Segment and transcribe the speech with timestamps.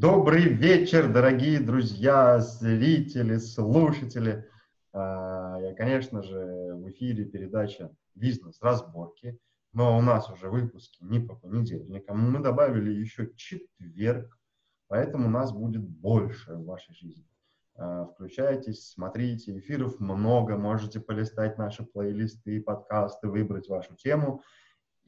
[0.00, 4.48] Добрый вечер, дорогие друзья, зрители, слушатели.
[4.92, 6.36] А, я, конечно же,
[6.76, 9.40] в эфире передача «Бизнес-разборки»,
[9.72, 12.30] но у нас уже выпуски не по понедельникам.
[12.30, 14.38] Мы добавили еще четверг,
[14.86, 17.26] поэтому у нас будет больше в вашей жизни.
[17.74, 24.44] А, включайтесь, смотрите, эфиров много, можете полистать наши плейлисты, подкасты, выбрать вашу тему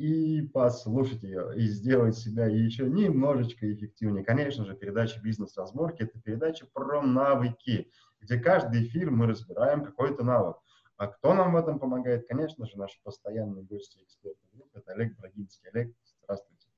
[0.00, 4.24] и послушать ее, и сделать себя еще немножечко эффективнее.
[4.24, 10.56] Конечно же, передача «Бизнес-разборки»— это передача про навыки, где каждый эфир мы разбираем какой-то навык.
[10.96, 12.26] А кто нам в этом помогает?
[12.26, 14.78] Конечно же, наши постоянные гости и эксперты группы.
[14.78, 15.68] Это Олег Брагинский.
[15.68, 16.68] Олег, здравствуйте.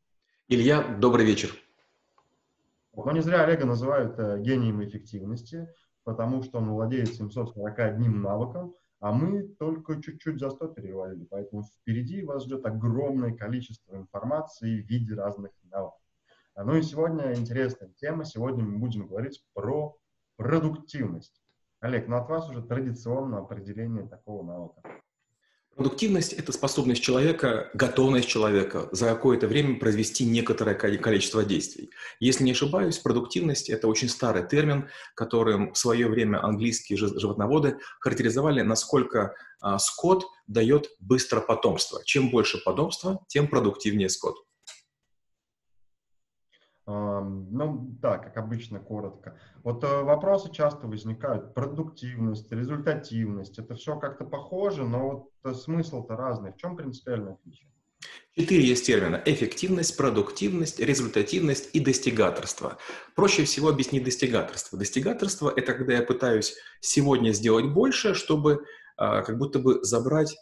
[0.49, 1.51] Илья, добрый вечер.
[2.93, 9.11] Но не зря Олега называют э, гением эффективности, потому что он владеет 741 навыком, а
[9.11, 15.15] мы только чуть-чуть за 100 перевалили, поэтому впереди вас ждет огромное количество информации в виде
[15.15, 15.99] разных навыков.
[16.55, 19.97] Ну и сегодня интересная тема, сегодня мы будем говорить про
[20.37, 21.43] продуктивность.
[21.81, 24.83] Олег, ну от вас уже традиционно определение такого навыка.
[25.75, 31.91] Продуктивность– это способность человека, готовность человека за какое-то время произвести некоторое количество действий.
[32.21, 38.61] Если не ошибаюсь, продуктивность– это очень старый термин, которым в свое время английские животноводы характеризовали,
[38.61, 42.03] насколько а, скот дает быстро потомство.
[42.05, 44.37] Чем больше потомства, тем продуктивнее скот.
[46.87, 49.39] Ну, да, как обычно, коротко.
[49.63, 51.55] Вот э, вопросы часто возникают.
[51.55, 53.59] Продуктивность, результативность.
[53.59, 56.53] Это все как-то похоже, но вот смысл-то разный.
[56.53, 57.71] В чем принципиальное отличие?
[58.35, 59.23] Четыре есть термина.
[59.27, 62.79] Эффективность, продуктивность, результативность и достигаторство.
[63.15, 64.79] Проще всего объяснить достигаторство.
[64.79, 68.65] Достигаторство– это когда я пытаюсь сегодня сделать больше, чтобы
[68.97, 70.37] а, как будто бы забрать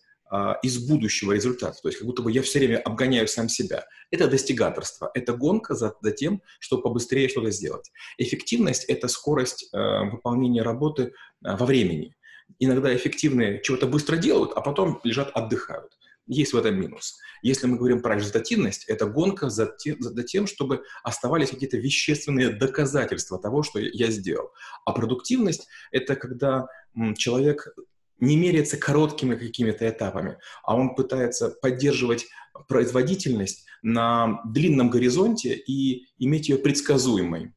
[0.62, 1.76] из будущего результата.
[1.82, 3.84] То есть как будто бы я все время обгоняю сам себя.
[4.10, 7.90] Это достигаторство, это гонка за, за тем, чтобы побыстрее что-то сделать.
[8.18, 11.10] Эффективность– это скорость э, выполнения работы э,
[11.56, 12.14] во времени.
[12.58, 15.92] Иногда эффективные чего-то быстро делают, а потом лежат, отдыхают.
[16.26, 17.18] Есть в этом минус.
[17.42, 22.50] Если мы говорим про результативность, это гонка за тем, за тем чтобы оставались какие-то вещественные
[22.50, 24.52] доказательства того, что я сделал.
[24.84, 26.68] А продуктивность– это когда
[27.16, 27.74] человек
[28.20, 32.26] не меряется короткими какими-то этапами, а он пытается поддерживать
[32.68, 37.54] производительность на длинном горизонте и иметь ее предсказуемой.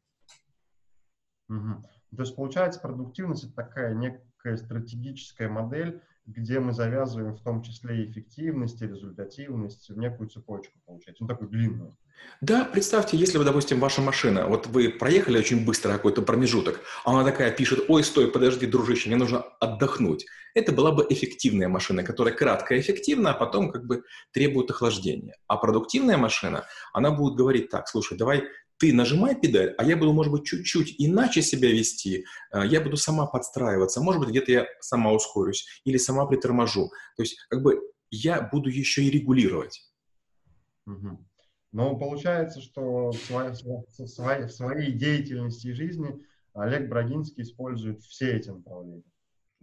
[1.49, 1.83] Угу.
[2.15, 8.05] То есть, получается, продуктивность– это такая некая стратегическая модель, где мы завязываем в том числе
[8.05, 11.97] эффективность, и результативность в некую цепочку, получается, ну, такую длинную.
[12.41, 17.11] Да, представьте, если вы, допустим, ваша машина, вот вы проехали очень быстро какой-то промежуток, а
[17.11, 20.25] она такая пишет, ой, стой, подожди, дружище, мне нужно отдохнуть.
[20.53, 25.35] Это была бы эффективная машина, которая кратко эффективна, а потом как бы требует охлаждения.
[25.47, 28.43] А продуктивная машина, она будет говорить так, слушай, давай
[28.83, 32.97] ты нажимай педаль, а я буду, может быть, чуть-чуть иначе себя вести, э, я буду
[32.97, 36.89] сама подстраиваться, может быть, где-то я сама ускорюсь или сама приторможу.
[37.15, 37.79] То есть, как бы,
[38.11, 39.89] я буду еще и регулировать.
[40.85, 41.25] Угу.
[41.71, 46.21] Но получается, что в своей, в своей деятельности и жизни
[46.53, 49.12] Олег Брагинский использует все эти направления.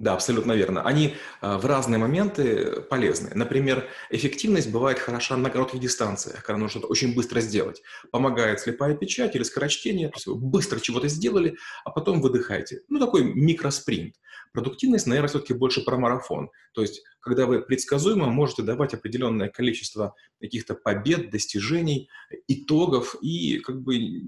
[0.00, 0.80] Да, абсолютно верно.
[0.80, 3.32] Они э, в разные моменты полезны.
[3.34, 7.82] Например, эффективность бывает хороша на коротких дистанциях, когда нужно что-то очень быстро сделать.
[8.10, 12.80] Помогает слепая печать или скорочтение, то есть вы быстро чего-то сделали, а потом выдыхаете.
[12.88, 14.14] Ну, такой микроспринт.
[14.54, 16.48] Продуктивность, наверное, все-таки больше про марафон.
[16.72, 22.08] То есть, когда вы предсказуемо можете давать определенное количество каких-то побед, достижений,
[22.48, 24.22] итогов, и как бы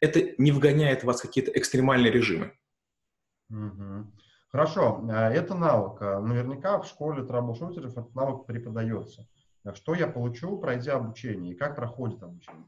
[0.00, 2.54] это не вгоняет вас в какие-то экстремальные режимы.
[3.50, 4.06] Угу.
[4.50, 6.00] Хорошо, э, это навык.
[6.00, 9.26] Э, наверняка в школе трэблшутеров этот навык преподается.
[9.64, 12.64] Э, что я получу, пройдя обучение, и как проходит обучение?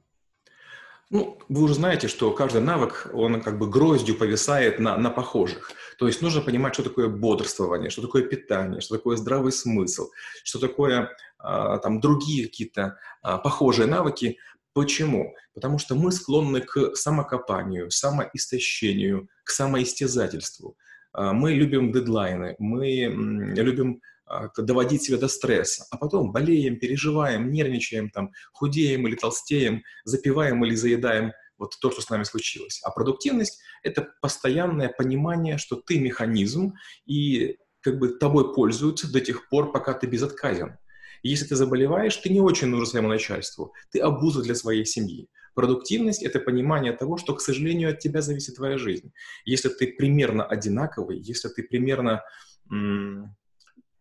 [1.12, 5.72] Ну, вы уже знаете, что каждый навык, он как бы гроздью повисает на, на похожих.
[5.98, 10.08] То есть нужно понимать, что такое бодрствование, что такое питание, что такое здравый смысл,
[10.44, 14.38] что такое а, там другие какие-то а, похожие навыки.
[14.72, 15.34] Почему?
[15.52, 20.76] Потому что мы склонны к самокопанию, самоистощению, к самоистязательству.
[21.12, 27.50] А, мы любим дедлайны, мы любим а, доводить себя до стресса, а потом болеем, переживаем,
[27.50, 32.80] нервничаем, там, худеем или толстеем, запиваем или заедаем вот то, что с нами случилось.
[32.84, 36.74] А продуктивность— это постоянное понимание, что ты механизм,
[37.06, 40.78] и как бы тобой пользуются до тех пор, пока ты безотказен.
[41.22, 45.28] Если ты заболеваешь, ты не очень нужен своему начальству, ты обуза для своей семьи.
[45.54, 49.12] Продуктивность– это понимание того, что, к сожалению, от тебя зависит твоя жизнь.
[49.44, 52.22] Если ты примерно одинаковый, если ты примерно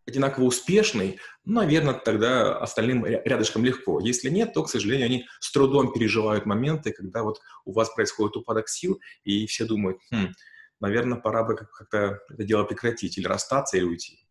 [0.06, 4.00] одинаково успешный, наверное, тогда остальным рядышком легко.
[4.00, 8.36] Если нет, то, к сожалению, они с трудом переживают моменты, когда вот у вас происходит
[8.36, 10.32] упадок сил, и все думают, хм,
[10.80, 14.26] наверное, пора бы как-то это дело прекратить, или расстаться, или уйти.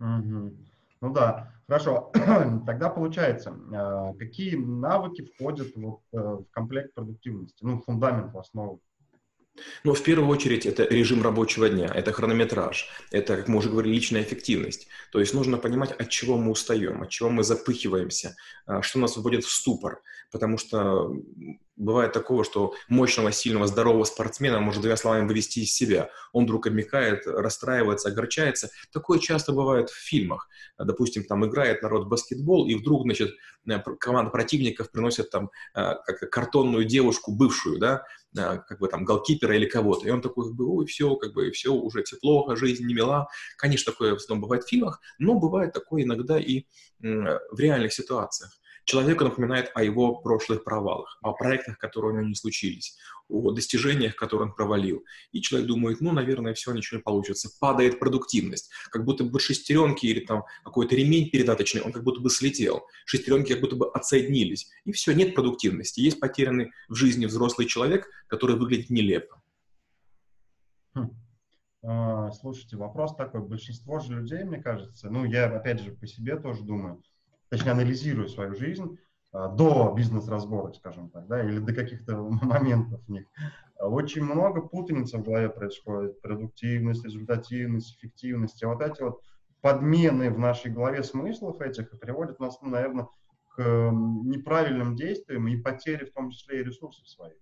[0.00, 0.69] Угу.
[1.00, 2.12] Ну да, хорошо.
[2.66, 8.82] Тогда получается, а, какие навыки входят вот э, в комплект продуктивности, ну, фундамент, в основу?
[9.84, 13.94] Ну, в первую очередь, это режим рабочего дня, это хронометраж, это, как мы уже говорили,
[13.94, 14.88] личная эффективность.
[15.10, 18.36] То есть нужно понимать, от чего мы устаем, от чего мы запыхиваемся,
[18.66, 20.02] а, что нас вводит в ступор.
[20.30, 21.12] Потому что
[21.80, 26.10] бывает такого, что мощного, сильного, здорового спортсмена может двумя словами вывести из себя.
[26.32, 28.70] Он вдруг обмекает, расстраивается, огорчается.
[28.92, 30.48] Такое часто бывает в фильмах.
[30.78, 33.30] Допустим, там играет народ в баскетбол, и вдруг, значит,
[33.68, 38.04] э, команда противников приносит там э, как картонную девушку, бывшую, да,
[38.36, 40.06] э, как бы там голкипера или кого-то.
[40.06, 43.28] И он такой, как бы, ой, все, как бы, все, уже тепло, жизнь не мила.
[43.56, 46.64] Конечно, такое в основном бывает в фильмах, но бывает такое иногда и
[47.00, 52.34] в реальных ситуациях человеку напоминает о его прошлых провалах, о проектах, которые у него не
[52.34, 52.96] случились,
[53.28, 55.04] о достижениях, которые он провалил.
[55.32, 57.50] И человек думает, ну, наверное, все, ничего не получится.
[57.60, 58.70] Падает продуктивность.
[58.90, 62.86] Как будто бы шестеренки или там какой-то ремень передаточный, он как будто бы слетел.
[63.04, 64.68] Шестеренки как будто бы отсоединились.
[64.84, 66.00] И все, нет продуктивности.
[66.00, 69.40] Есть потерянный в жизни взрослый человек, который выглядит нелепо.
[70.94, 71.10] Хм.
[71.82, 73.40] А, слушайте, вопрос такой.
[73.40, 77.02] Большинство же людей, мне кажется, ну, я, опять же, по себе тоже думаю,
[77.50, 78.98] точнее, анализирую свою жизнь
[79.32, 83.26] а, до бизнес-разборок, скажем так, да, или до каких-то моментов в них.
[83.78, 86.20] Очень много путаницы в голове происходит.
[86.20, 88.62] Продуктивность, результативность, эффективность.
[88.62, 89.20] И вот эти вот
[89.60, 93.08] подмены в нашей голове смыслов этих приводят нас, ну, наверное,
[93.48, 97.36] к неправильным действиям и потере в том числе и ресурсов своих.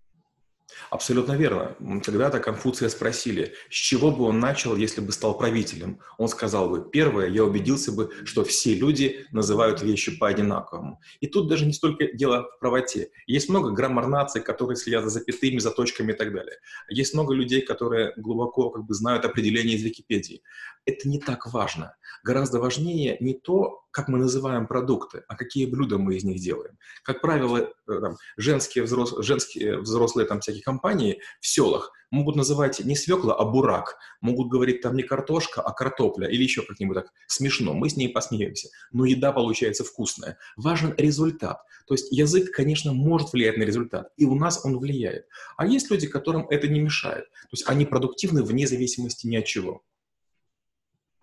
[0.90, 1.76] Абсолютно верно.
[2.04, 6.00] Когда-то Конфуция спросили, с чего бы он начал, если бы стал правителем.
[6.18, 11.00] Он сказал бы, первое, я убедился бы, что все люди называют вещи по-одинаковому.
[11.20, 13.10] И тут даже не столько дело в правоте.
[13.26, 16.56] Есть много граммар-наций, которые следят за запятыми, за точками и так далее.
[16.88, 20.42] Есть много людей, которые глубоко как бы, знают определение из Википедии.
[20.84, 21.96] Это не так важно.
[22.24, 26.78] Гораздо важнее не то, как мы называем продукты, а какие блюда мы из них делаем.
[27.02, 32.78] Как правило, э, там, женские, взрос, женские взрослые там, всякие компании в селах могут называть
[32.78, 33.96] не свекла, а бурак.
[34.20, 37.74] Могут говорить там не картошка, а картопля или еще как-нибудь так смешно.
[37.74, 38.68] Мы с ней посмеемся.
[38.92, 40.38] Но еда получается вкусная.
[40.56, 41.60] Важен результат.
[41.88, 44.12] То есть язык, конечно, может влиять на результат.
[44.16, 45.26] И у нас он влияет.
[45.56, 47.24] А есть люди, которым это не мешает.
[47.24, 49.82] То есть они продуктивны вне зависимости ни от чего.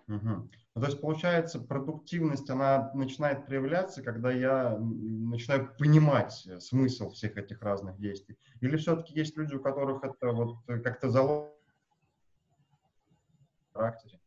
[0.10, 0.50] Угу.
[0.75, 7.62] Ну, то есть, получается, продуктивность, она начинает проявляться, когда я начинаю понимать смысл всех этих
[7.62, 8.38] разных действий.
[8.60, 11.54] Или все-таки есть люди, у которых это вот как-то заложено
[13.72, 14.19] в характере?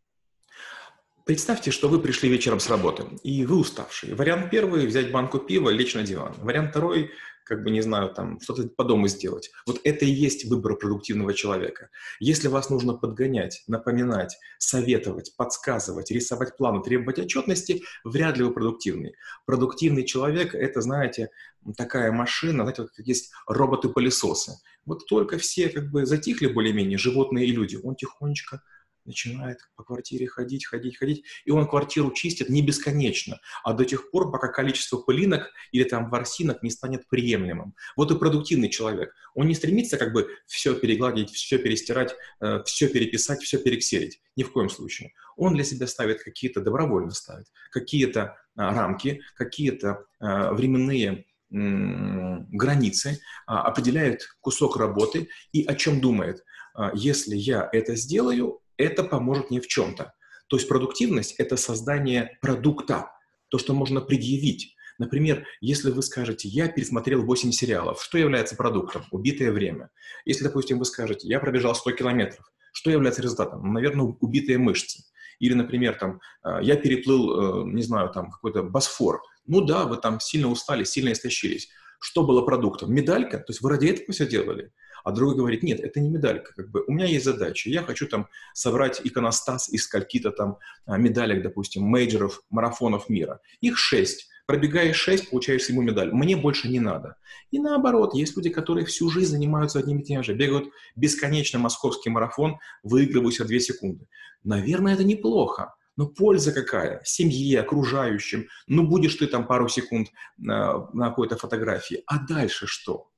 [1.26, 4.14] Представьте, что вы пришли вечером с работы, и вы уставшие.
[4.14, 6.32] Вариант первый– взять банку пива, лечь на диван.
[6.38, 7.10] Вариант второй
[7.48, 9.50] как бы, не знаю, там, что-то по дому сделать.
[9.66, 11.88] Вот это и есть выбор продуктивного человека.
[12.20, 19.14] Если вас нужно подгонять, напоминать, советовать, подсказывать, рисовать планы, требовать отчетности, вряд ли вы продуктивный.
[19.46, 21.30] Продуктивный человек– это, знаете,
[21.76, 24.52] такая машина, знаете, как есть роботы-пылесосы.
[24.84, 28.62] Вот только все как бы затихли более-менее, животные и люди, он тихонечко
[29.08, 34.12] начинает по квартире ходить, ходить, ходить, и он квартиру чистит не бесконечно, а до тех
[34.12, 37.74] пор, пока количество пылинок или там ворсинок не станет приемлемым.
[37.96, 39.12] Вот и продуктивный человек.
[39.34, 44.20] Он не стремится как бы все перегладить, все перестирать, э, все переписать, все перекселить.
[44.36, 45.12] Ни в коем случае.
[45.36, 53.62] Он для себя ставит какие-то, добровольно ставит, какие-то а, рамки, какие-то а, временные границы, а,
[53.62, 56.44] определяет кусок работы и о чем думает.
[56.92, 60.14] Если я это сделаю, это поможет мне в чем-то.
[60.48, 63.10] То есть продуктивность– это создание продукта,
[63.48, 64.74] то, что можно предъявить.
[64.98, 69.04] Например, если вы скажете, я пересмотрел 8 сериалов, что является продуктом?
[69.10, 69.90] Убитое время.
[70.24, 73.62] Если, допустим, вы скажете, я пробежал 100 километров, что является результатом?
[73.62, 75.04] Ну, наверное, убитые мышцы.
[75.38, 79.22] Или, например, там, э, я переплыл, э, не знаю, там, какой-то Босфор.
[79.46, 81.68] Ну да, вы там сильно устали, сильно истощились.
[82.00, 82.92] Что было продуктом?
[82.92, 83.38] Медалька?
[83.38, 84.72] То есть вы ради этого все делали?
[85.04, 88.06] А другой говорит, нет, это не медалька, как бы у меня есть задача, я хочу
[88.06, 93.40] там собрать иконостас из скольки-то там а, медалек, допустим, мейджеров, марафонов мира.
[93.60, 94.28] Их шесть.
[94.46, 96.10] Пробегаешь шесть, получаешь ему медаль.
[96.10, 97.16] Мне больше не надо.
[97.50, 100.32] И наоборот, есть люди, которые всю жизнь занимаются одним и тем же.
[100.32, 104.06] Бегают бесконечно московский марафон, выигрывают за две секунды.
[104.44, 105.74] Наверное, это неплохо.
[105.98, 107.02] Но польза какая?
[107.04, 108.46] Семье, окружающим.
[108.68, 112.02] Ну, будешь ты там пару секунд на, на какой-то фотографии.
[112.06, 113.10] А дальше что?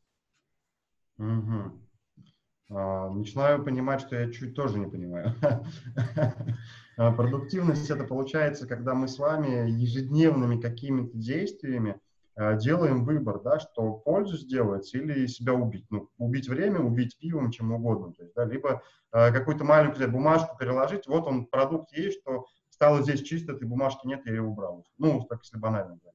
[1.20, 3.12] Угу.
[3.14, 5.34] начинаю понимать, что я чуть тоже не понимаю.
[6.96, 11.98] А, продуктивность это получается, когда мы с вами ежедневными какими-то действиями
[12.34, 15.86] а, делаем выбор, да, что пользу сделать или себя убить.
[15.88, 18.12] Ну, убить время, убить пивом, чем угодно.
[18.12, 23.22] То есть, да, либо какую-то маленькую бумажку переложить, вот он, продукт есть, что стало здесь
[23.22, 24.84] чисто, этой бумажки нет, я ее убрал.
[24.98, 26.09] Ну, так если банально говорить.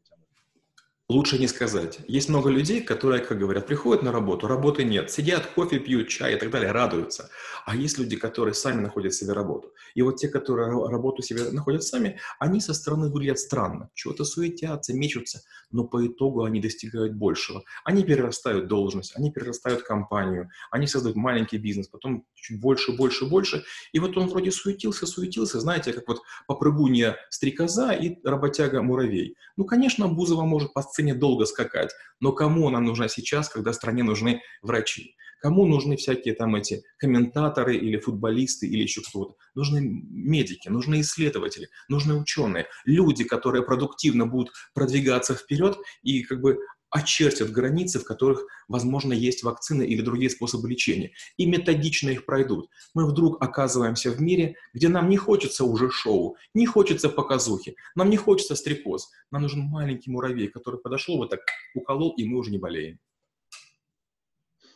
[1.07, 1.99] Лучше не сказать.
[2.07, 6.33] Есть много людей, которые, как говорят, приходят на работу, работы нет, сидят, кофе пьют, чай
[6.33, 7.29] и так далее, радуются.
[7.63, 9.71] А есть люди, которые сами находят себе работу.
[9.93, 13.91] И вот те, которые работу себе находят сами, они со стороны выглядят странно.
[13.93, 17.63] Чего-то суетятся, мечутся, но по итогу они достигают большего.
[17.83, 23.63] Они перерастают должность, они перерастают компанию, они создают маленький бизнес, потом чуть больше, больше, больше.
[23.91, 29.35] И вот он вроде суетился, суетился, знаете, как вот попрыгунья стрекоза и работяга муравей.
[29.55, 34.41] Ну, конечно, Бузова может сцене долго скакать, но кому она нужна сейчас, когда стране нужны
[34.61, 35.15] врачи?
[35.41, 39.35] Кому нужны всякие там эти комментаторы или футболисты или еще кто-то?
[39.53, 46.57] Нужны медики, нужны исследователи, нужны ученые, люди, которые продуктивно будут продвигаться вперед и как бы
[46.95, 52.69] очертят границы, в которых, возможно, есть вакцины или другие способы лечения, и методично их пройдут.
[52.93, 58.09] Мы вдруг оказываемся в мире, где нам не хочется уже шоу, не хочется показухи, нам
[58.09, 61.41] не хочется стрекоз, нам нужен маленький муравей, который подошел, вот так
[61.75, 62.97] уколол, и мы уже не болеем.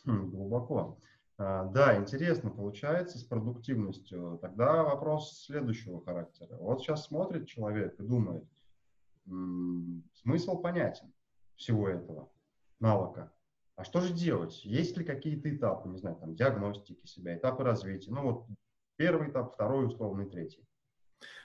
[0.04, 0.98] Хм, глубоко.
[1.38, 4.38] А, да, интересно получается с продуктивностью.
[4.42, 6.54] Тогда вопрос следующего характера.
[6.58, 8.44] Вот сейчас смотрит человек и думает,
[9.24, 11.12] смысл понятен
[11.60, 12.32] всего этого
[12.80, 13.32] навыка.
[13.76, 14.64] А что же делать?
[14.64, 18.10] Есть ли какие-то этапы, не знаю, там, диагностики себя, этапы развития?
[18.10, 18.46] Ну вот
[18.96, 20.66] первый этап, второй, условный, третий.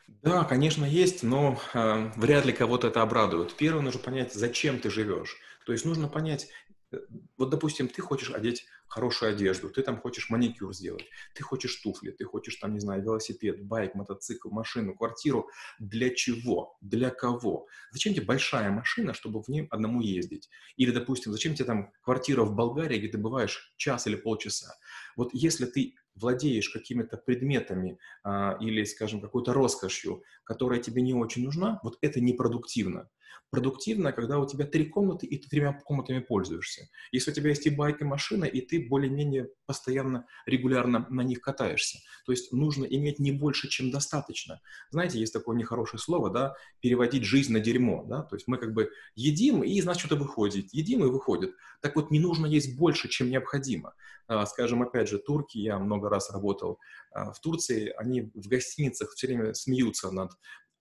[0.07, 3.55] Да, конечно, есть, но э, вряд ли кого-то это обрадует.
[3.55, 5.37] Первое, нужно понять, зачем ты живешь.
[5.65, 6.49] То есть нужно понять,
[6.91, 6.97] Э,
[7.37, 12.11] вот, допустим, ты хочешь одеть хорошую одежду, ты там хочешь маникюр сделать, ты хочешь туфли,
[12.11, 15.49] ты хочешь там, не знаю, велосипед, байк, мотоцикл, машину, квартиру.
[15.79, 16.77] Для чего?
[16.81, 17.67] Для кого?
[17.91, 20.49] Зачем тебе большая машина, чтобы в ней одному ездить?
[20.77, 24.75] Или, допустим, зачем тебе там квартира в Болгарии, где ты бываешь час или полчаса?
[25.15, 31.43] Вот если ты владеешь какими-то предметами а, или, скажем, какой-то роскошью, которая тебе не очень
[31.43, 33.09] нужна, вот это непродуктивно.
[33.49, 36.89] Продуктивно, когда у тебя три комнаты, и ты тремя комнатами пользуешься.
[37.11, 41.41] Если у тебя есть и байк, и машина, и ты более-менее постоянно, регулярно на них
[41.41, 41.99] катаешься.
[42.25, 44.61] То есть нужно иметь не больше, чем достаточно.
[44.89, 48.73] Знаете, есть такое нехорошее слово, да, переводить жизнь на дерьмо, да, то есть мы как
[48.73, 51.55] бы едим, и, значит, что-то выходит, едим и выходит.
[51.81, 53.93] Так вот, не нужно есть больше, чем необходимо.
[54.27, 56.79] А, скажем, опять же, турки, я много раз работал
[57.11, 60.31] а, в Турции, они в гостиницах все время смеются над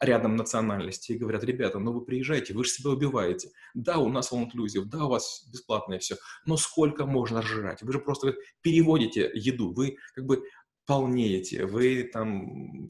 [0.05, 3.51] рядом национальности и говорят, ребята, ну вы приезжаете, вы же себя убиваете.
[3.75, 7.83] Да, у нас all inclusive, да, у вас бесплатное все, но сколько можно жрать?
[7.83, 10.45] Вы же просто переводите еду, вы как бы
[10.87, 12.89] полнеете, вы там,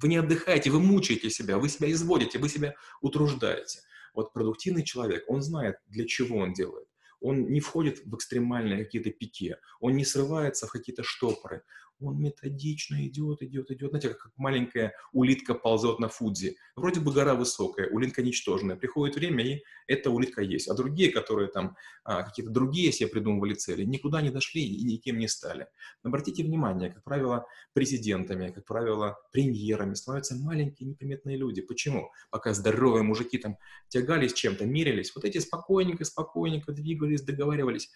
[0.00, 3.80] вы не отдыхаете, вы мучаете себя, вы себя изводите, вы себя утруждаете.
[4.14, 6.86] Вот продуктивный человек, он знает, для чего он делает
[7.20, 11.62] он не входит в экстремальные какие-то пике, он не срывается в какие-то штопоры,
[12.00, 13.90] он методично идет, идет, идет.
[13.90, 16.56] Знаете, как маленькая улитка ползет на фудзе.
[16.74, 18.76] Вроде бы гора высокая, улитка ничтожная.
[18.76, 20.68] Приходит время, и эта улитка есть.
[20.68, 25.18] А другие, которые там а, какие-то другие себе придумывали цели, никуда не дошли и никем
[25.18, 25.68] не стали.
[26.02, 31.62] обратите внимание, как правило, президентами, как правило, премьерами становятся маленькие неприметные люди.
[31.62, 32.10] Почему?
[32.30, 33.56] Пока здоровые мужики там
[33.88, 37.90] тягались чем-то, мерились, вот эти спокойненько-спокойненько двигались, договаривались.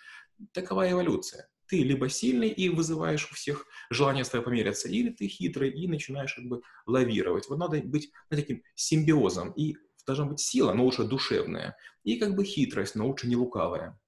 [0.52, 5.29] Такова эволюция ты либо сильный и вызываешь у всех желание с тобой помериться, или ты
[5.29, 7.49] хитрый и начинаешь как бы лавировать.
[7.49, 9.53] Вот надо быть ну, таким симбиозом.
[9.53, 13.99] И должна быть сила, но лучше душевная, и как бы хитрость, но лучше не лукавая.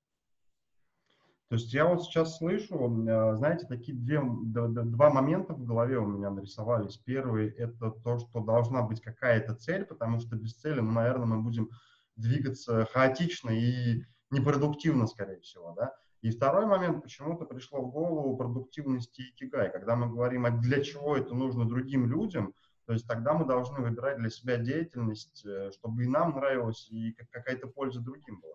[1.49, 2.75] То есть я вот сейчас слышу,
[3.07, 6.97] э, знаете, такие две, два момента в голове у меня нарисовались.
[6.97, 11.42] Первый– это то, что должна быть какая-то цель, потому что без цели, ну, наверное, мы
[11.42, 11.69] будем
[12.16, 15.95] двигаться хаотично и непродуктивно, скорее всего, да.
[16.23, 19.71] И второй момент, почему-то пришло в голову продуктивности и кигай.
[19.73, 22.55] Когда мы говорим, а для чего это нужно другим людям,
[22.87, 27.12] то есть тогда мы должны выбирать для себя деятельность, э, чтобы и нам нравилось, и
[27.33, 28.55] какая-то польза другим была.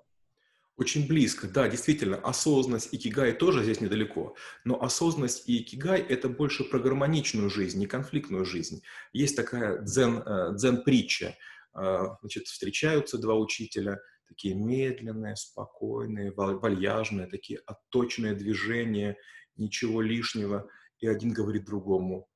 [0.77, 4.35] Очень близко, да, действительно, осознанность и кигай тоже здесь недалеко.
[4.63, 8.81] Но осознанность и кигай– это больше про гармоничную жизнь, не конфликтную жизнь.
[9.11, 11.35] Есть такая дзен, э, дзен-притча.
[11.73, 19.17] Э, значит, встречаются два учителя– такие медленные, спокойные, вальяжные, такие отточенные движения,
[19.55, 20.69] ничего лишнего.
[20.99, 22.27] И один говорит другому,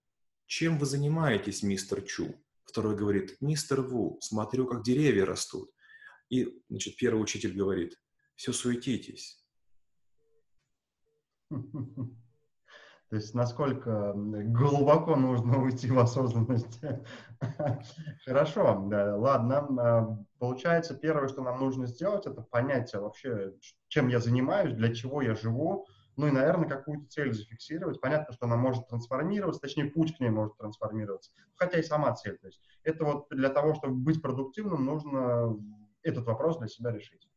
[0.46, 2.36] чем вы занимаетесь, мистер Чу?
[2.66, 5.72] Второй говорит, мистер Ву, смотрю, как деревья растут.
[6.30, 7.98] И, значит, первый учитель говорит,
[8.36, 9.46] все суетитесь.
[13.12, 16.80] То есть насколько глубоко нужно уйти в осознанность.
[18.26, 19.68] Хорошо, да, ладно.
[19.78, 23.52] А, получается, первое, что нам нужно сделать, это понять вообще,
[23.90, 28.00] чем я занимаюсь, для чего я живу, ну и, наверное, какую-то цель зафиксировать.
[28.00, 32.38] Понятно, что она может трансформироваться, точнее, путь к ней может трансформироваться, хотя и сама цель.
[32.38, 35.60] То есть это вот для того, чтобы быть продуктивным, нужно
[36.02, 37.28] этот вопрос для себя решить.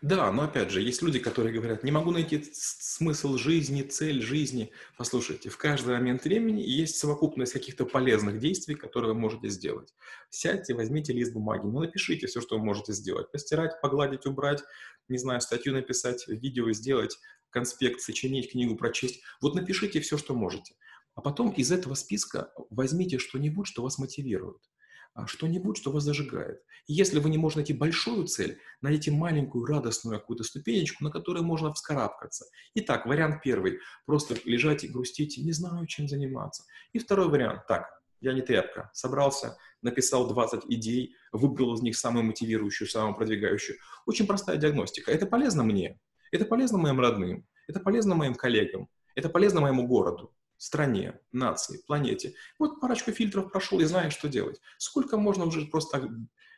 [0.00, 4.72] Да, но опять же, есть люди, которые говорят, не могу найти смысл жизни, цель жизни.
[4.96, 9.94] Послушайте, в каждый момент времени есть совокупность каких-то полезных действий, которые вы можете сделать.
[10.30, 13.30] Сядьте, возьмите лист бумаги, ну напишите все, что вы можете сделать.
[13.30, 14.64] Постирать, погладить, убрать,
[15.08, 17.18] не знаю, статью написать, видео сделать,
[17.50, 19.22] конспект сочинить, книгу прочесть.
[19.40, 20.74] Вот напишите все, что можете.
[21.14, 24.62] А потом из этого списка возьмите что-нибудь, что вас мотивирует.
[25.14, 26.62] А, что-нибудь, что вас зажигает.
[26.86, 31.42] И если вы не можете найти большую цель, найдите маленькую радостную какую-то ступенечку, на которой
[31.42, 32.46] можно вскарабкаться.
[32.74, 33.78] Итак, вариант первый.
[34.06, 36.64] Просто лежать и грустить, не знаю, чем заниматься.
[36.94, 37.66] И второй вариант.
[37.68, 37.88] Так,
[38.20, 38.90] я не тряпка.
[38.94, 43.76] Собрался, написал 20 идей, выбрал из них самую мотивирующую, самую продвигающую.
[44.06, 45.10] Очень простая диагностика.
[45.10, 46.00] Это полезно мне,
[46.30, 52.34] это полезно моим родным, это полезно моим коллегам, это полезно моему городу стране, нации, планете.
[52.56, 54.60] Вот парочку фильтров прошел и знаешь, что делать.
[54.78, 56.10] Сколько можно уже просто так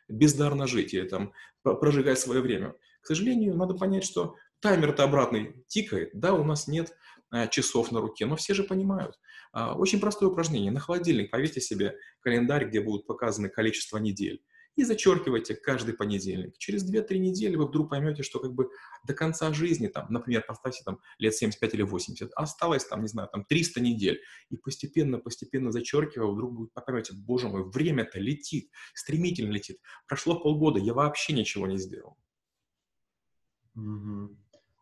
[0.07, 1.33] бездарно жить или там
[1.63, 2.75] прожигать свое время?
[3.01, 6.95] К сожалению, надо понять, что таймер-то обратный тикает, да, у нас нет
[7.31, 9.19] а, часов на руке, но все же понимают.
[9.51, 10.71] А, очень простое упражнение.
[10.71, 14.43] На холодильник повесьте себе календарь, где будут показаны количество недель
[14.75, 16.57] и зачеркивайте каждый понедельник.
[16.57, 18.69] Через 2-3 недели вы вдруг поймете, что как бы
[19.05, 23.29] до конца жизни, там, например, поставьте там лет 75 или 80, осталось там, не знаю,
[23.31, 24.21] там 300 недель.
[24.49, 29.79] И постепенно, постепенно зачеркивая, вдруг вы поймете, боже мой, время-то летит, стремительно летит.
[30.07, 32.17] Прошло полгода, я вообще ничего не сделал.
[33.77, 34.35] Mm-hmm.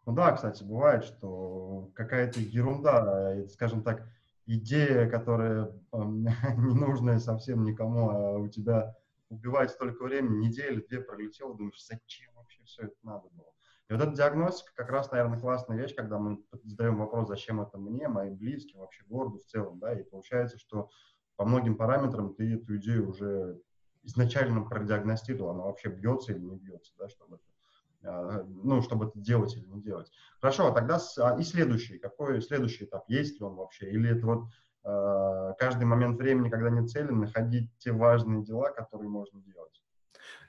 [0.05, 4.07] Ну да, кстати, бывает, что какая-то ерунда, э, скажем так,
[4.45, 8.95] идея, которая э, ненужная совсем никому, а у тебя
[9.33, 13.51] убивать столько времени, неделю, две пролетело, думаешь, зачем вообще все это надо было?
[13.89, 17.77] И вот эта диагностика как раз, наверное, классная вещь, когда мы задаем вопрос, зачем это
[17.77, 20.89] мне, моим близким, вообще городу в целом, да, и получается, что
[21.35, 23.59] по многим параметрам ты эту идею уже
[24.03, 29.19] изначально продиагностировал, она вообще бьется или не бьется, да, чтобы это, а, ну, чтобы это
[29.19, 30.11] делать или не делать.
[30.39, 34.25] Хорошо, а тогда а, и следующий, какой следующий этап, есть ли он вообще, или это
[34.25, 34.43] вот
[34.83, 39.81] каждый момент времени, когда нет цели, находить те важные дела, которые можно делать.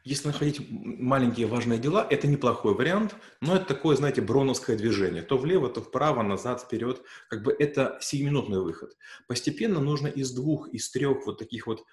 [0.04, 5.22] Если находить маленькие важные дела, это неплохой вариант, но это такое, знаете, броновское движение.
[5.22, 7.00] То влево, то вправо, назад, вперед.
[7.30, 8.98] Как бы это сиюминутный выход.
[9.28, 11.84] Постепенно нужно из двух, из трех вот таких вот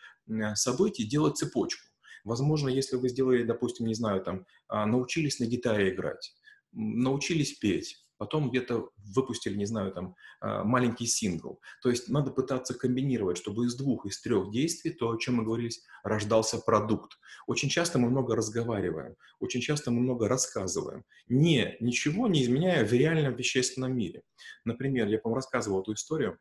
[0.55, 1.87] событий делать цепочку.
[2.25, 6.35] Возможно, если вы сделали, допустим, не знаю, там, а, научились на гитаре играть,
[6.71, 11.59] научились петь, потом где-то выпустили, не знаю, там, а, маленький сингл.
[11.81, 15.43] То есть надо пытаться комбинировать, чтобы из двух, из трех действий, то, о чем мы
[15.43, 15.71] говорили,
[16.03, 17.17] рождался продукт.
[17.47, 22.93] Очень часто мы много разговариваем, очень часто мы много рассказываем, не, ничего не изменяя в
[22.93, 24.21] реальном вещественном мире.
[24.65, 26.37] Например, я, по-моему, рассказывал эту историю,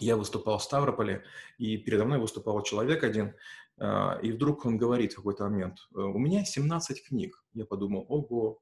[0.00, 1.24] я выступал в Ставрополе,
[1.56, 3.32] и передо мной выступал человек один,
[3.78, 7.42] а, и вдруг он говорит в какой-то момент, у меня 17 книг.
[7.54, 8.60] Я подумал, ого,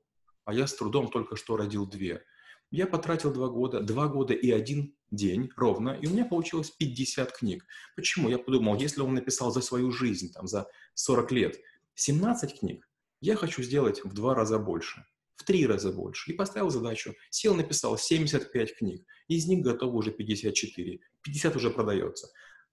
[0.49, 2.25] а я с трудом только что родил две.
[2.71, 7.33] Я потратил два года, два года и один день ровно, и у меня получилось 50
[7.33, 7.67] книг.
[7.97, 8.31] Почему?
[8.31, 11.61] Я подумал, если он написал за свою жизнь, там, за 40 лет,
[11.97, 12.89] 17 книг,
[13.21, 15.05] я хочу сделать в два раза больше,
[15.37, 16.33] в три раза больше.
[16.33, 22.29] И поставил задачу, сел, написал 75 книг, из них готово уже 54, 50 уже продается.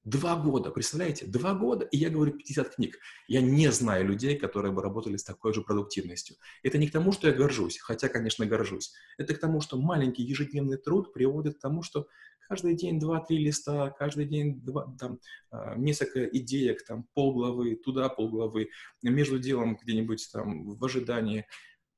[0.05, 1.25] Два года, представляете?
[1.25, 2.99] Два года, и я говорю 50 книг.
[3.27, 6.37] Я не знаю людей, которые бы работали с такой же продуктивностью.
[6.61, 8.93] Это не к тому, что я горжусь, хотя, конечно, горжусь.
[9.17, 12.07] Это к тому, что маленький ежедневный труд приводит к тому, что
[12.47, 18.69] каждый день два-три листа, каждый день два, там, а, несколько идеек, там, полглавы, туда полглавы,
[19.01, 21.47] между делом где-нибудь там в ожидании.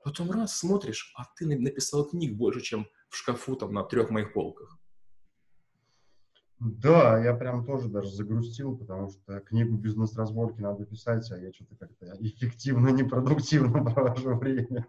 [0.02, 4.32] Потом раз смотришь, а ты написал книг больше, чем в шкафу там на трех моих
[4.32, 4.77] полках.
[6.60, 11.76] Да, я прям тоже даже загрустил, потому что книгу бизнес-разборки надо писать, а я что-то
[11.76, 14.88] как-то эффективно, непродуктивно провожу время.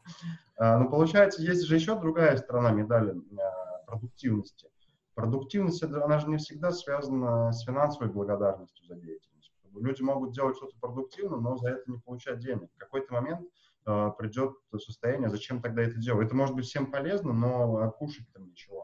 [0.57, 4.71] А, но получается, есть же еще другая сторона медали а, продуктивности.
[5.15, 9.53] Продуктивность, она же не всегда связана с финансовой благодарностью за деятельность.
[9.75, 12.71] Люди могут делать что-то продуктивно, но за это не получать денег.
[12.75, 13.47] В какой-то момент
[13.87, 16.29] э, придет состояние, зачем тогда это делать.
[16.29, 18.78] Это может быть всем полезно, но кушать там ничего.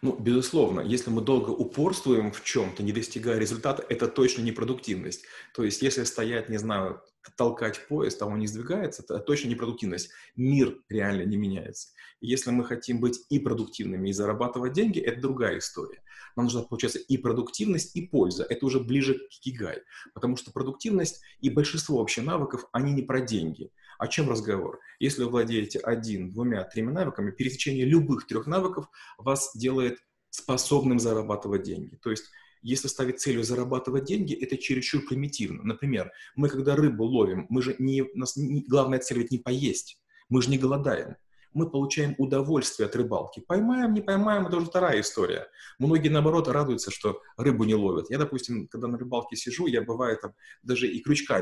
[0.00, 5.24] Ну, безусловно, если мы долго упорствуем в чем-то, не достигая результата, это точно не продуктивность.
[5.54, 7.02] То есть, если стоять, не знаю,
[7.36, 10.10] толкать поезд, а он не сдвигается, это точно не продуктивность.
[10.36, 11.88] Мир реально не меняется.
[12.20, 16.02] Если мы хотим быть и продуктивными, и зарабатывать деньги, это другая история.
[16.36, 18.46] Нам нужна, получается, и продуктивность, и польза.
[18.48, 19.82] Это уже ближе к кигай.
[20.14, 23.70] Потому что продуктивность и большинство вообще навыков, они не про деньги.
[23.98, 24.80] О чем разговор?
[25.00, 28.86] Если вы владеете один, двумя, тремя навыками, пересечение любых трех навыков
[29.18, 29.98] вас делает
[30.30, 31.96] способным зарабатывать деньги.
[31.96, 32.30] То есть
[32.62, 35.62] если ставить целью зарабатывать деньги, это чересчур примитивно.
[35.62, 40.00] Например, мы когда рыбу ловим, мы же не, нас не, главная цель ведь не поесть,
[40.28, 41.16] мы же не голодаем.
[41.54, 43.40] Мы получаем удовольствие от рыбалки.
[43.40, 45.48] Поймаем, не поймаем, это уже вторая история.
[45.78, 48.10] Многие, наоборот, радуются, что рыбу не ловят.
[48.10, 51.40] Я, допустим, когда на рыбалке сижу, я, бывает, там, даже и крючка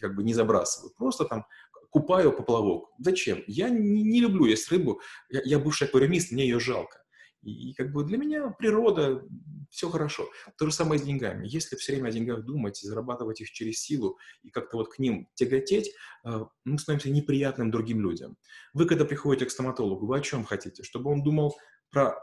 [0.00, 0.92] как бы не забрасываю.
[0.96, 1.46] Просто там
[1.90, 2.90] купаю поплавок.
[2.98, 3.42] Зачем?
[3.46, 5.00] Я не, не люблю есть рыбу.
[5.30, 7.02] Я, я бывший аквариумист, мне ее жалко.
[7.42, 9.22] И, и как бы для меня природа,
[9.70, 10.28] все хорошо.
[10.56, 11.46] То же самое с деньгами.
[11.46, 15.28] Если все время о деньгах думать, зарабатывать их через силу и как-то вот к ним
[15.34, 15.92] тяготеть,
[16.24, 18.36] э, мы становимся неприятным другим людям.
[18.74, 20.82] Вы, когда приходите к стоматологу, вы о чем хотите?
[20.82, 21.56] Чтобы он думал
[21.90, 22.16] про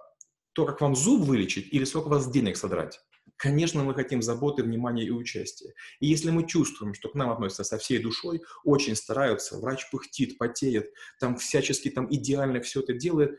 [0.54, 3.00] то, как вам зуб вылечить или сколько вас денег содрать?
[3.38, 5.74] Конечно, мы хотим заботы, внимания и участия.
[6.00, 10.38] И если мы чувствуем, что к нам относятся со всей душой, очень стараются, врач пыхтит,
[10.38, 13.38] потеет, там всячески там идеально все это делает,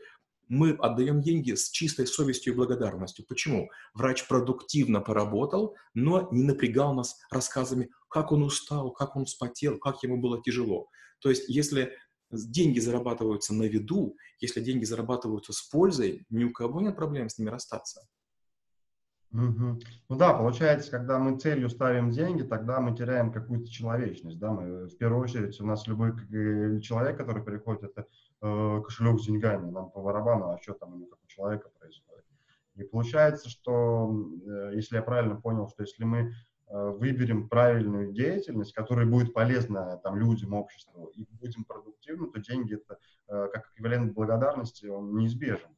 [0.49, 3.25] мы отдаем деньги с чистой совестью и благодарностью.
[3.27, 3.69] Почему?
[3.93, 10.03] Врач продуктивно поработал, но не напрягал нас рассказами, как он устал, как он спотел, как
[10.03, 10.87] ему было тяжело.
[11.19, 11.97] То есть, если
[12.31, 17.37] деньги зарабатываются на виду, если деньги зарабатываются с пользой, ни у кого нет проблем с
[17.37, 18.07] ними расстаться.
[19.33, 19.79] Угу.
[20.09, 24.39] Ну да, получается, когда мы целью ставим деньги, тогда мы теряем какую-то человечность.
[24.39, 24.51] Да?
[24.51, 26.13] Мы, в первую очередь у нас любой
[26.81, 28.05] человек, который приходит, это
[28.41, 32.23] э, кошелек с деньгами, нам по барабану, а что там как у человека происходит.
[32.75, 36.31] И получается, что, э, если я правильно понял, что если мы
[36.69, 42.75] э, выберем правильную деятельность, которая будет полезна там, людям, обществу, и будем продуктивны, то деньги
[42.75, 45.69] это э, как эквивалент благодарности, он неизбежен.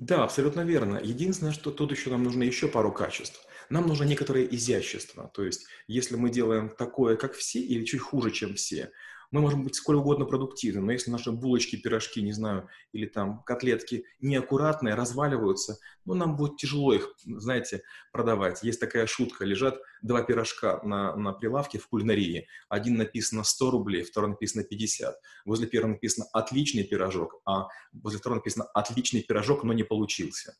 [0.00, 0.98] Да, абсолютно верно.
[1.02, 3.44] Единственное, что тут еще нам нужно еще пару качеств.
[3.68, 5.30] Нам нужно некоторое изящество.
[5.34, 8.92] То есть, если мы делаем такое, как все, или чуть хуже, чем все,
[9.30, 13.42] мы можем быть сколь угодно продуктивны, но если наши булочки, пирожки, не знаю, или там
[13.44, 18.62] котлетки неаккуратные, разваливаются, ну, нам будет тяжело их, знаете, продавать.
[18.62, 22.48] Есть такая шутка, лежат два пирожка на, на прилавке в кулинарии.
[22.68, 25.14] Один написано 100 рублей, второй написано 50.
[25.44, 30.56] Возле первого написано «отличный пирожок», а возле второго написано «отличный пирожок, но не получился».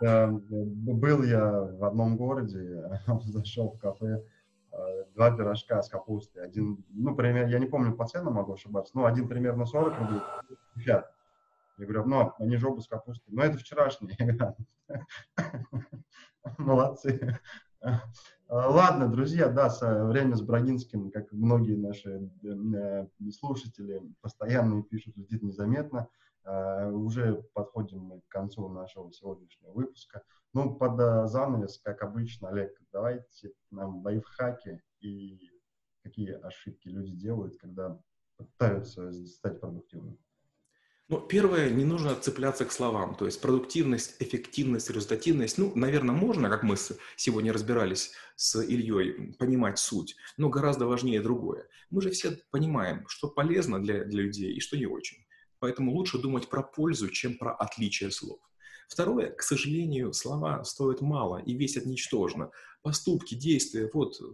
[0.00, 2.82] Был я в одном городе,
[3.26, 4.24] зашел в кафе,
[5.20, 6.44] два пирожка с капустой.
[6.44, 10.20] Один, ну, пример, я не помню по ценам, могу ошибаться, но один примерно 40 рублей,
[10.76, 11.14] 50.
[11.76, 13.34] Я говорю, ну, они же оба с капустой.
[13.34, 14.16] Но это вчерашний.
[16.58, 17.38] Молодцы.
[17.82, 17.98] Э,
[18.48, 19.68] ладно, друзья, да,
[20.06, 26.08] время с Брагинским, как многие наши э, слушатели постоянно пишут, летит незаметно.
[26.44, 30.22] Уже подходим к концу нашего сегодняшнего выпуска.
[30.52, 35.38] Ну, под э, занавес, как обычно, Олег, давайте нам лайфхаки и
[36.02, 38.00] какие ошибки люди делают, когда
[38.36, 40.18] пытаются стать продуктивными.
[41.10, 43.16] Ну, первое, не нужно цепляться к словам.
[43.16, 46.76] То есть продуктивность, эффективность, результативность, ну, наверное, можно, как мы
[47.16, 51.66] сегодня разбирались с Ильей, понимать суть, но гораздо важнее другое.
[51.90, 55.18] Мы же все понимаем, что полезно для, для людей и что не очень.
[55.60, 58.40] Поэтому лучше думать про пользу, чем про отличие слов.
[58.88, 62.50] Второе, к сожалению, слова стоят мало и весят ничтожно.
[62.82, 64.24] Поступки, действия, вот э,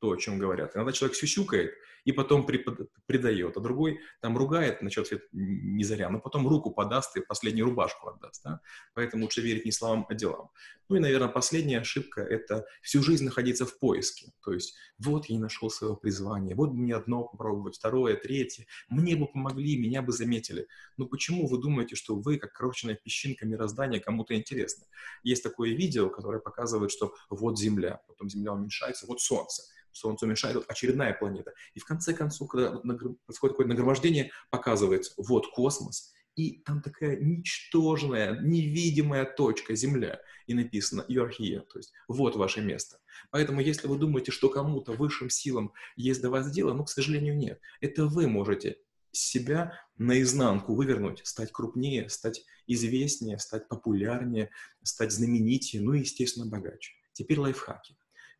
[0.00, 0.76] то, о чем говорят.
[0.76, 6.48] Иногда человек сюсюкает и потом предает, а другой там ругает, насчет не заря, но потом
[6.48, 8.42] руку подаст и последнюю рубашку отдаст.
[8.44, 8.60] Да?
[8.94, 10.50] Поэтому лучше верить не словам, а делам.
[10.88, 14.32] Ну и, наверное, последняя ошибка– это всю жизнь находиться в поиске.
[14.42, 18.66] То есть вот я не нашел своего призвания, вот мне одно попробовать, второе, третье.
[18.88, 20.66] Мне бы помогли, меня бы заметили.
[20.96, 24.86] Но почему вы думаете, что вы, как крошечная песчинка мироздания, кому-то интересны?
[25.24, 29.64] Есть такое видео, которое показывает, что вот Земля, потом Земля уменьшается, вот Солнце–
[29.98, 31.52] Солнцу мешает очередная планета.
[31.74, 38.38] И в конце концов, когда происходит такое нагромождение, показывается, вот космос, и там такая ничтожная,
[38.40, 43.00] невидимая точка Земля, и написано «You're here», то есть «Вот ваше место».
[43.30, 47.36] Поэтому, если вы думаете, что кому-то, высшим силам есть до вас дело, ну, к сожалению,
[47.36, 47.60] нет.
[47.80, 48.76] Это вы можете
[49.10, 54.50] себя наизнанку вывернуть, стать крупнее, стать известнее, стать популярнее,
[54.84, 56.92] стать знаменитее, ну и, естественно, богаче.
[57.14, 57.97] Теперь лайфхаки.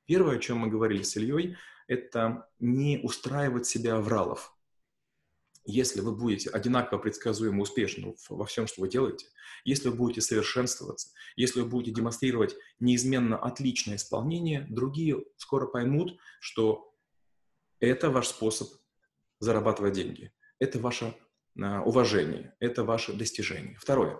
[0.08, 4.54] Первое, о чем мы говорили с Ильей, это не устраивать себя авралов.
[5.70, 9.26] если вы будете одинаково предсказуемо успешны во всем, что вы делаете,
[9.66, 16.96] если вы будете совершенствоваться, если вы будете демонстрировать неизменно отличное исполнение, другие скоро поймут, что
[17.78, 18.70] это ваш способ
[19.40, 21.14] зарабатывать деньги, это ваше
[21.60, 23.76] а, уважение, это ваше достижение.
[23.78, 24.18] Второе.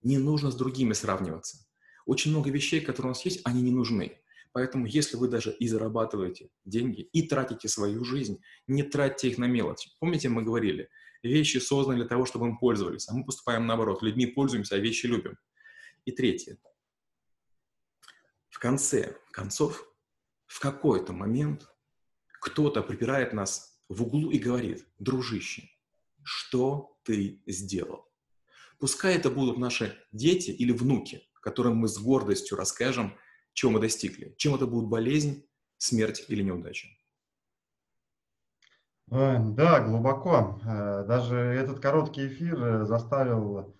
[0.00, 1.58] Не нужно с другими сравниваться.
[2.06, 4.16] Очень много вещей, которые у нас есть, они не нужны.
[4.52, 9.44] Поэтому, если вы даже и зарабатываете деньги, и тратите свою жизнь, не тратьте их на
[9.44, 9.90] мелочи.
[10.00, 10.90] Помните, мы говорили,
[11.22, 14.02] вещи созданы для того, чтобы им пользовались, а мы поступаем наоборот.
[14.02, 15.38] Людьми пользуемся, а вещи любим.
[16.04, 16.58] И третье.
[18.48, 19.86] В конце концов,
[20.46, 21.68] в какой-то момент
[22.40, 25.70] кто-то припирает нас в углу и говорит, дружище,
[26.24, 28.08] что ты сделал?
[28.80, 33.16] Пускай это будут наши дети или внуки, которым мы с гордостью расскажем–
[33.52, 34.34] чего мы достигли.
[34.36, 35.44] Чем это будет болезнь,
[35.78, 36.88] смерть или неудача?
[39.10, 40.60] Да, глубоко.
[40.64, 43.74] Э, даже этот короткий эфир э, заставил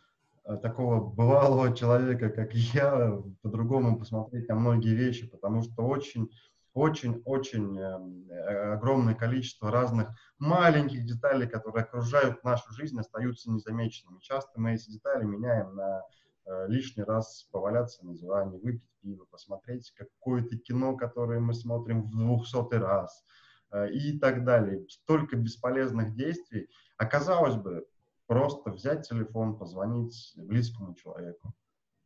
[0.45, 6.31] э, такого бывалого человека, как я, по-другому посмотреть на многие вещи, потому что очень,
[6.75, 7.81] очень, очень
[8.73, 10.09] огромное количество разных
[10.41, 14.19] маленьких деталей, которые окружают нашу жизнь, остаются незамеченными.
[14.21, 16.03] Часто мы эти детали меняем на
[16.69, 22.79] лишний раз поваляться на диване, выпить пиво, посмотреть какое-то кино, которое мы смотрим в двухсотый
[22.79, 23.25] раз
[23.73, 24.87] э, и так далее.
[24.89, 26.69] Столько бесполезных действий.
[26.97, 27.87] Оказалось бы,
[28.27, 31.53] просто взять телефон, позвонить близкому человеку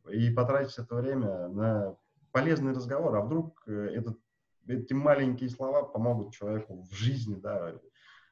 [0.09, 1.95] и потратить это время на
[2.31, 3.15] полезный разговор.
[3.15, 4.17] А вдруг э, этот,
[4.67, 7.73] эти маленькие слова помогут человеку в жизни, да,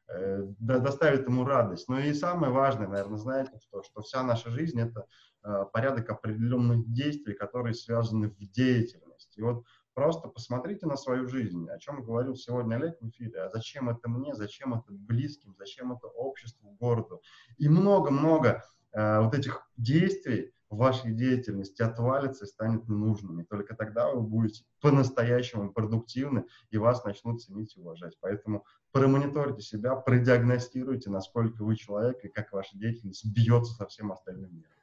[0.07, 1.87] э, доставит ему радость.
[1.87, 5.32] Но и самое важное, наверное, знаете, что, что вся наша жизнь– это Э,
[5.73, 9.39] порядок определенных действий, которые связаны в деятельности.
[9.39, 13.49] И вот просто посмотрите на свою жизнь, о чем говорил сегодня Олег в эфире, а
[13.49, 17.21] зачем это мне, зачем это близким, зачем это обществу, городу.
[17.57, 23.39] И много-много э, вот этих действий в вашей деятельности отвалится и станет ненужным.
[23.39, 28.17] И только тогда вы будете по-настоящему продуктивны, и вас начнут ценить и уважать.
[28.21, 34.55] Поэтому промониторьте себя, продиагностируйте, насколько вы человек и как ваша деятельность бьется со всем остальным
[34.55, 34.82] миром.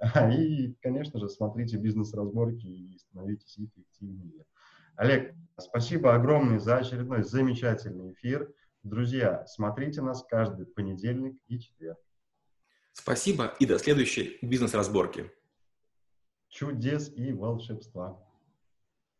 [0.32, 4.44] И, конечно же, смотрите бизнес-разборки и становитесь эффективнее.
[4.96, 8.50] Олег, спасибо огромное за очередной замечательный эфир.
[8.82, 11.98] Друзья, смотрите нас каждый понедельник и четверг.
[12.92, 15.30] Спасибо и до следующей бизнес-разборки.
[16.48, 18.18] Чудес и волшебства.